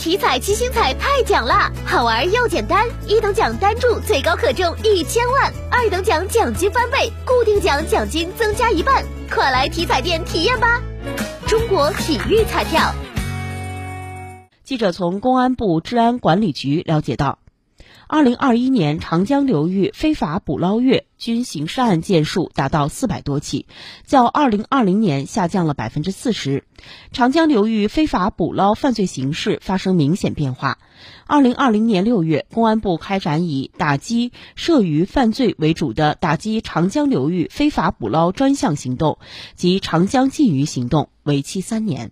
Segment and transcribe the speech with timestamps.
[0.00, 10.80] 体彩七星彩太奖啦，好玩又简单，一等奖单注最高可中一千万，二等奖奖金翻倍，固定奖奖金增加一半，快来体彩店体验吧！
[11.46, 12.80] 中国体育彩票。
[14.64, 17.38] 记者从公安部治安管理局了解到。
[18.12, 23.66] 二零二一年长江流域非法捕捞月均刑事案件数达到四百多起，
[24.04, 26.64] 较二零二零年下降了百分之四十。
[27.12, 30.78] 长江流域非法捕捞犯罪形势发生明显变化。
[31.28, 39.18] 二零二零年六月，公安部开展以打击涉渔犯罪为主的打击长江流域非法捕捞专项行动
[39.54, 42.10] 及长江禁渔行动，为期三年。